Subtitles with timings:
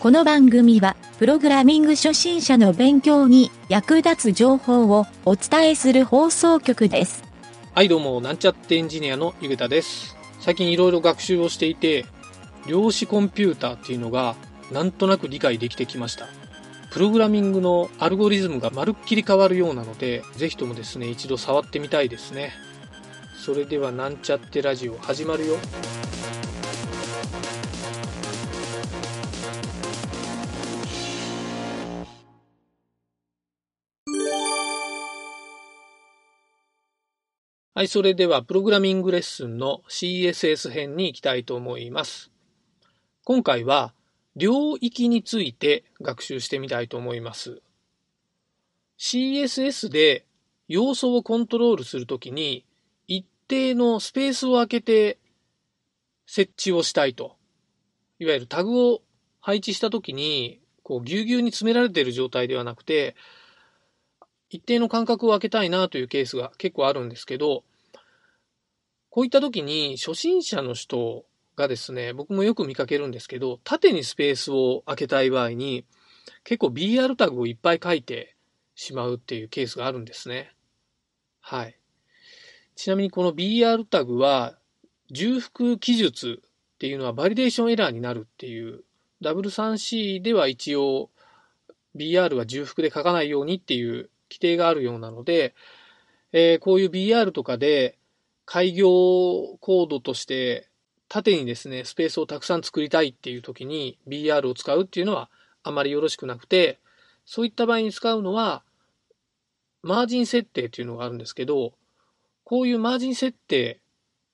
[0.00, 7.22] この番組は、プログラミング初心者の勉強に役立つ情報をお伝えする放送局です。
[7.74, 10.16] はい、どうも、なんちゃってエンジニアのゆげたです。
[10.40, 12.06] 最近いろいろ学習をしていて、
[12.66, 14.36] 量子コンピューターっていうのが、
[14.72, 16.28] なんとなく理解できてきました。
[16.90, 22.54] プログラミングのアルゴリズムがまるっきり変わるようなので、ぜひともですね、一度触ってみたいですね。
[23.44, 25.58] それでは、なんちゃってラジオ始まるよ。
[37.80, 42.30] はい、それではプログラミングレッスンの CSS 編に行きたいと思います。
[43.24, 43.94] 今回は
[44.36, 47.62] 領域について学習してみたいと思います。
[48.98, 50.26] CSS で
[50.68, 52.66] 要素をコントロールするときに
[53.08, 55.18] 一定のスペースを空けて
[56.26, 57.38] 設置をしたいと。
[58.18, 59.00] いわゆるタグを
[59.40, 63.16] 配置したときにこうぎゅうぎゅうに詰められている状態ではなくて
[64.50, 67.64] 一定の間隔を空けたいなというケースが結構あるんですけど、
[69.10, 71.24] こういった時に初心者の人
[71.56, 75.84] がですね、僕もよく見かけるんですけど、縦にスペースを空けたい場合に、
[76.44, 78.36] 結構 BR タグをいっぱい書いて
[78.74, 80.54] しまうっていうケースがあるんですね。
[81.40, 81.76] はい。
[82.76, 84.56] ちなみにこの BR タグは、
[85.10, 88.84] 重複記述っていうのはバリデーションエラーになるっていう、
[89.22, 91.10] W3C では一応
[91.96, 95.54] BR は重複で書かないようにっていう規定があるようなので、
[96.32, 97.98] えーこういう BR とかで
[98.52, 98.88] 開業
[99.60, 100.68] コードとして
[101.08, 105.30] 縦にですね、スペースをたくさん作りたいっていう時に BR を使うっていうのは
[105.62, 106.80] あまりよろしくなくて、
[107.24, 108.64] そういった場合に使うのは、
[109.84, 111.74] マージン設定っていうのがあるんですけど、
[112.42, 113.78] こういうマージン設定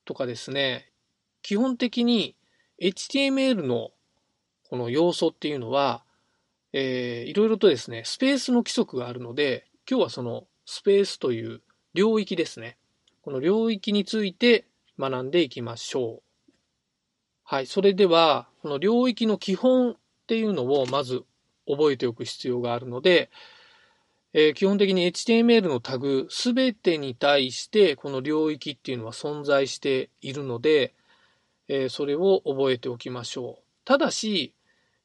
[0.03, 0.89] とかですね、
[1.43, 2.35] 基本的に
[2.81, 3.91] HTML の
[4.67, 6.03] この要素っていうのは、
[6.73, 11.61] えーいろいろとですね、スペースの規則があるので、今日はそのスペースという
[11.93, 12.77] 領域ですね。
[13.27, 14.63] この領域について
[14.97, 16.51] 学んでいきましょう。
[17.43, 17.67] はい。
[17.67, 19.95] それでは、この領域の基本っ
[20.27, 21.25] ていうのをまず
[21.67, 23.29] 覚えておく必要があるので、
[24.31, 30.93] えー基本的に HTML のタグすべてに対してこの領域っていうのは存在しているので、
[31.67, 33.63] えーそれを覚えておきましょう。
[33.83, 34.53] ただし、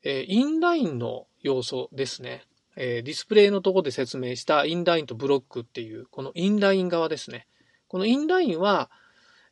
[0.04, 2.44] えーインラインの要素ですね。
[2.76, 7.48] えディスプレイのとこで説明したインラインとブロックっていう、このインライン側ですね。
[7.92, 8.90] このインラインは、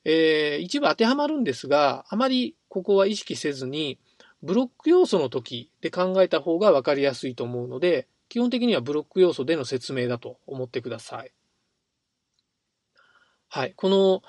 [0.03, 3.99] えー一部当てはまるんですが、あまりここは意識せずに、
[4.43, 11.35] ブロック要素の時で考えた方が分かりやすいと思うので、基本的にはブロック要素での説明だと思ってください。
[13.51, 13.75] はい。
[13.77, 14.23] この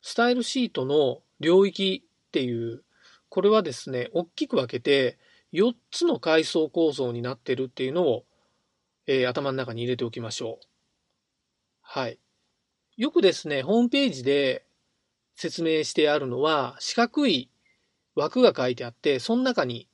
[0.00, 2.82] スタイルシートの領域っていう、
[3.28, 5.20] これはですね、大きく分けて
[5.52, 8.24] 4つの階層構造になってるっていうのを、
[9.06, 10.66] えー頭の中に入れておきましょう。
[11.82, 12.18] はい。
[13.02, 14.64] よくですね、ホームページで
[15.34, 17.50] 説明してあるのは、四角い
[18.14, 19.88] 枠が書いてあって、その中に、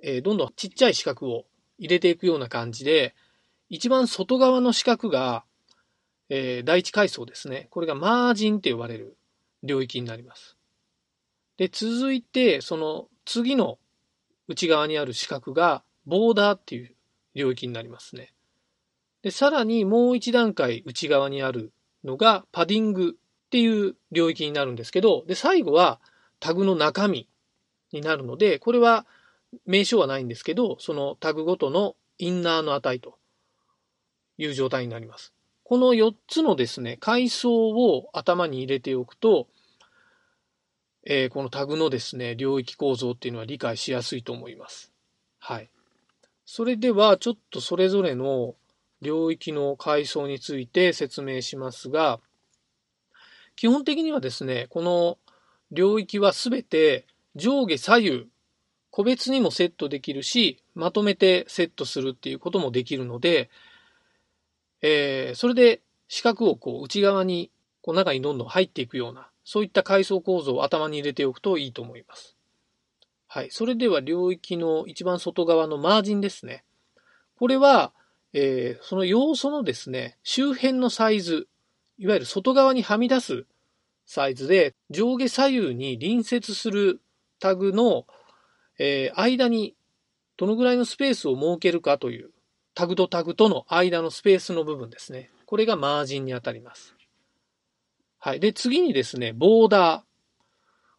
[0.00, 1.44] えーどんどんちっちゃい四角を
[1.78, 3.16] 入れていくような感じで、
[3.68, 5.42] 一番外側の四角が、
[6.28, 7.66] えー第一階層ですね。
[7.70, 9.16] これがマージンって呼ばれる
[9.64, 10.56] 領域になります。
[11.56, 13.80] で、続いて、その次の
[14.46, 16.94] 内側にある四角が、ボーダーっていう
[17.34, 18.32] 領域になりますね。
[19.22, 21.72] で、さらにもう一段階内側にある
[22.04, 26.00] のが、パディングっていう領域になるんですけど、で、最後は
[26.40, 27.28] タグの中身
[27.92, 29.06] になるので、これは
[29.66, 33.18] 名称はないんですけど、そのタグごとのインナーの値と
[34.38, 35.32] いう状態になります。
[35.64, 39.48] この4つのですね、階層を頭に入れておくと、
[41.04, 44.92] えーこのタグのですね、領域構造っていうのは理解しやすいと思います。
[45.38, 45.68] はい。
[46.44, 48.54] それでは、ちょっとそれぞれの
[49.02, 52.20] 領域の階層について説明しますが、
[53.56, 55.18] 基本的にはですね、この
[55.70, 58.26] 領域はすべて上下左右、
[58.90, 63.50] 個別にもセットできるし、まとめてセットするっていうこともできるので、
[64.80, 67.50] えーそれで四角をこう内側に、
[67.80, 72.36] こう中にどんどん入っていくような、そういった階層構造を頭に入れておくといいと思います。
[73.26, 73.50] はい。
[73.50, 76.64] それでは領域の一番外側のマージンですね。
[77.36, 77.94] これは、
[78.34, 81.48] えーその要素のですね、周辺のサイズ、
[81.98, 83.46] いわゆる外側にはみ出す
[84.06, 87.00] サイズで、上下左右に隣接する
[87.38, 88.06] タグの、
[88.78, 89.74] えー間に
[90.36, 92.30] どのぐらいのスペースを設けるかという、
[92.74, 95.30] タグとタグとの間のスペースの部分ですね。
[95.44, 96.94] これがマージンにあたります。
[98.18, 98.40] はい。
[98.40, 100.02] で、次にですね、ボーダー。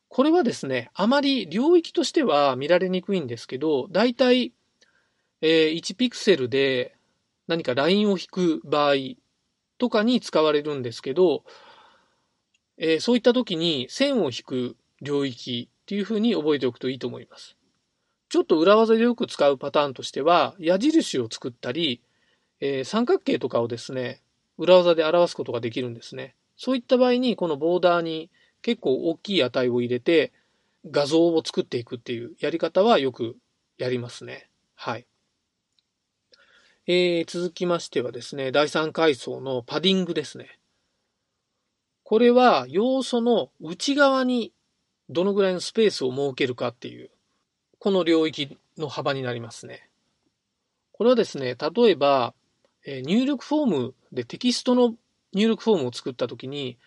[0.08, 4.54] これはですね、あまり領域としては見られにくいんですけど、大体
[5.46, 6.93] えー1ピクセルで
[7.48, 8.96] 何かラインを引く場合
[9.78, 11.44] とかに使われるんですけど、
[12.78, 17.56] えーそういった時に線を引く領域っていうふうに覚えておくといいと思います。
[18.30, 22.02] ちょっと裏技でよく使うパターンとしては、矢印を作ったり、
[22.62, 24.22] えー三角形とかをですね、
[24.58, 26.36] 裏技で表すことができるんですね。
[26.58, 28.30] そういった場合に、このボーダーに
[28.62, 30.32] 結構大きい値を入れて、
[30.90, 33.38] 画像を作っていくっていうやり方はよく
[33.78, 34.50] やりますね。
[34.76, 35.06] はい。
[36.86, 40.60] えー続きましてはですね、第3階層のパディングですね。
[42.04, 44.52] これは要素の内側に
[45.10, 47.10] どのぐらいのスペースを設けるかっていう、
[47.80, 49.88] この領域の幅になりますね。
[50.92, 52.34] これはですね、例えば、
[52.86, 54.94] えー入力フォームでテキストの
[55.34, 56.78] 入力フォームを作ったときに、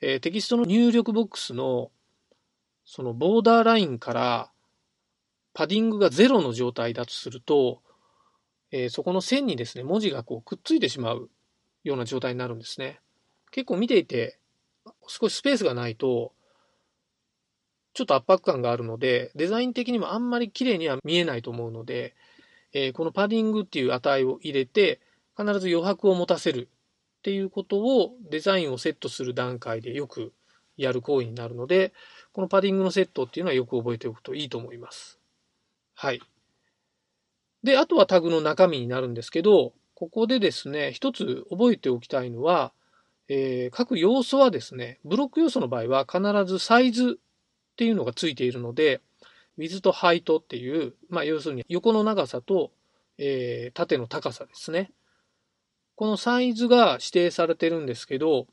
[0.00, 1.92] えーテキストの入力ボックスの
[2.84, 4.50] そのボーダーラインから
[5.54, 7.80] パディングがゼロの状態だとすると、
[8.72, 11.30] えーそこの線にですね、文字がこうくっついてしまう
[11.84, 13.00] ような状態になるんですね。
[13.50, 14.38] 結構見ていて、
[15.06, 16.32] 少しスペースがないと、
[17.92, 22.14] ちょっと圧迫感があるので、デザイン的にもあんまり綺麗には見えないと思うので、
[22.72, 25.00] えーこのパディングっていう値を入れて、
[25.36, 26.68] 必ず余白を持たせる
[27.18, 30.32] っていうことをデザインをセットする段階でよく
[30.76, 31.92] やる行為になるので、
[32.32, 35.18] このパディングのセットっていうのはよく覚えておくといいと思います。
[35.94, 36.20] はい。
[37.62, 42.72] で、あとはタグの中身になるんですけど、ここでですね、一つ覚えておきたいのは、
[43.28, 46.20] えー各要素はですね、ブロック要素の場合は必
[46.50, 49.00] ずサイズっていうのがついているので、
[49.56, 52.72] 水とハイトっていう、まあ要するに横の長さと、
[53.18, 54.90] えー縦の高さですね。
[55.96, 58.46] このサイズが指定されてるんですけど、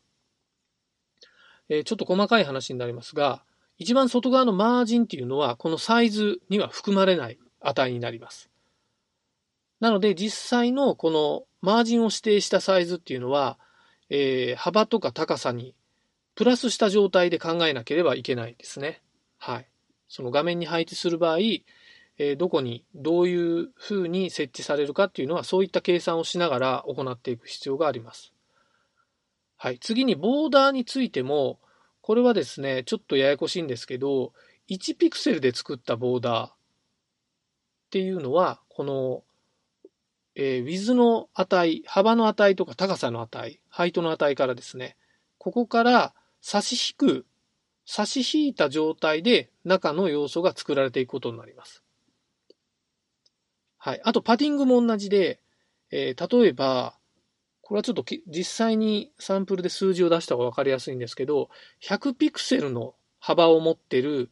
[1.69, 3.41] えーちょっと細かい話になりますが、
[3.77, 8.49] 一番外側のマージンっていうのは、このサイズには含まれない値になります。
[9.79, 13.59] なので、実際のこのマージンを指定したサイズっていうのは、
[14.09, 15.75] えー幅とか高さに
[16.35, 19.01] プラスした状態で考えなければいけないですね。
[19.37, 19.67] はい。
[20.07, 28.33] その画面に配置する場合、えーどこにどういうふうに設置されるかっていうのは、そういった計算をしながら行っていく必要があります。
[29.57, 29.79] はい。
[29.79, 31.59] 次にボーダーについても、
[32.01, 34.31] これはですね、ちょっとややこしいんですけど、
[34.69, 36.53] 1ピクセルで作ったボーダーっ
[37.89, 39.23] ていうのは、この、
[40.39, 44.95] えー、ウィズの値、幅の値とか高さの値、ハイトの値からですね、
[45.39, 47.25] ここから差し引く、
[47.87, 51.83] 差し引いた状態で中の要素が作られていくことになります。
[53.79, 54.01] はい。
[54.03, 55.39] あと、パディングも同じで、
[55.89, 56.99] えー例えば、
[57.61, 61.49] これはちょっと実際にサンプルで数字を出した方が分かりやすいんですけど、
[61.81, 64.29] 100ピクセルの幅を持ってる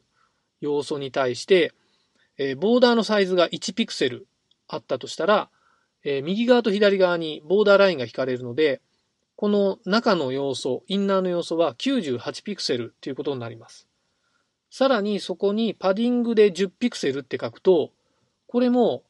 [0.60, 1.72] 要素に対して、
[2.38, 4.28] えーボーダーのサイズが1ピクセル
[4.68, 5.50] あったとしたら、
[6.08, 8.80] えー右側と左側にボーダーラインが引かれるので、
[9.34, 13.88] この中の要素、インナーの要素は98ピクセルということになります。
[14.70, 17.90] さらにそこにパディングで10ピクセルって書くと、
[18.46, 19.02] これも、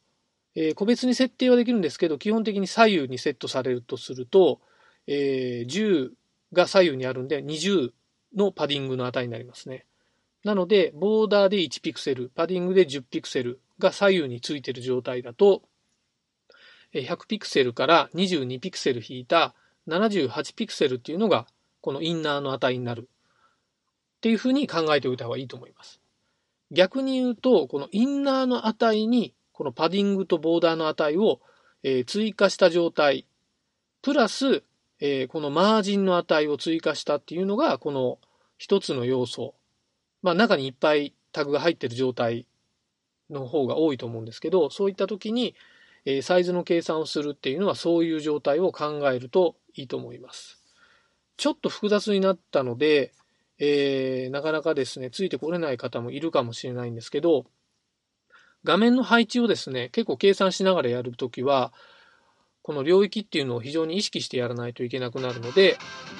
[0.54, 4.60] えー個別に設定はできるんですけど、基本的に左右にセットされるとすると、
[5.06, 6.12] えー10
[6.54, 7.90] が左右にあるんで、20
[8.34, 9.84] のパディングの値になりますね。
[10.44, 15.62] なので、ボーダーで1ピクセル、パディングで10ピクセルが左右についてる状態だと、
[17.02, 19.54] 100ピクセルから22ピクセル引いた
[19.88, 21.46] 78ピクセルっていうのが、
[21.80, 23.08] このインナーの値になる。
[24.16, 26.00] っていうふうに考えておいた方がいいと思います。
[26.72, 31.40] 逆に言うと、このインナーの値に、このパディングとボーダーの値を、
[31.82, 33.26] え追加した状態、
[34.02, 34.64] プラス、
[34.98, 38.18] えこのマージンの値を追加したっていうのが、この
[38.58, 39.54] 一つの要素。
[40.22, 42.46] まあ中にいっぱいタグが入ってる状態
[43.30, 45.54] の方が多いと思うんですけど、そういった時に、
[46.06, 50.62] えサイズの計算をするっていうのはそういう状態を考えるといいと思います。
[51.36, 53.12] ちょっと複雑になったので、
[53.58, 57.44] えーなかなかですね、ついてこれない方もいるかもしれないんですけど、
[58.64, 61.72] 画面の配置をですね、結構計算しながらやるときは、
[62.62, 65.76] この領域っていうのを非常に意識してやらないといけなくなるので、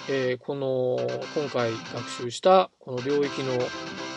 [0.09, 0.99] えーこの
[1.35, 3.59] 今回学習したこの領域の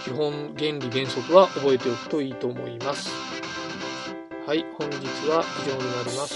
[0.04, 3.29] 基本原理原則は覚えておくといいと思います。
[4.50, 4.98] はい、本日
[5.30, 6.34] は以上になります。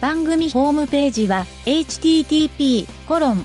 [0.00, 3.38] 番組ホームページは http:// mynt.work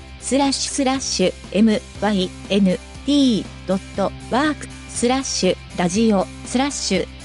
[4.88, 7.17] スラッシュラジオスラッシュ